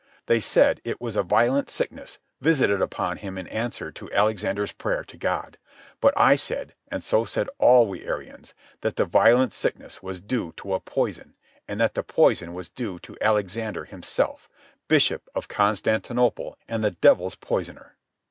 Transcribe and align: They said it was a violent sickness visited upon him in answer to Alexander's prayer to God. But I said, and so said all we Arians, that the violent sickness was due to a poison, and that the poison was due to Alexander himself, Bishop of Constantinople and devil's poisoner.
They 0.25 0.39
said 0.39 0.81
it 0.83 0.99
was 0.99 1.15
a 1.15 1.21
violent 1.21 1.69
sickness 1.69 2.17
visited 2.39 2.81
upon 2.81 3.17
him 3.17 3.37
in 3.37 3.45
answer 3.49 3.91
to 3.91 4.11
Alexander's 4.11 4.71
prayer 4.71 5.03
to 5.03 5.15
God. 5.15 5.59
But 5.99 6.15
I 6.17 6.33
said, 6.33 6.73
and 6.87 7.03
so 7.03 7.23
said 7.23 7.47
all 7.59 7.85
we 7.87 8.03
Arians, 8.07 8.55
that 8.79 8.95
the 8.95 9.05
violent 9.05 9.53
sickness 9.53 10.01
was 10.01 10.19
due 10.19 10.53
to 10.57 10.73
a 10.73 10.79
poison, 10.79 11.35
and 11.67 11.79
that 11.81 11.93
the 11.93 12.01
poison 12.01 12.55
was 12.55 12.67
due 12.67 12.97
to 12.97 13.15
Alexander 13.21 13.85
himself, 13.85 14.49
Bishop 14.87 15.29
of 15.35 15.47
Constantinople 15.47 16.57
and 16.67 16.99
devil's 16.99 17.35
poisoner. 17.35 17.95